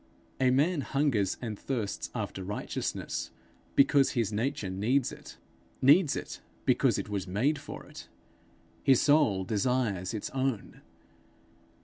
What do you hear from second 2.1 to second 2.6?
after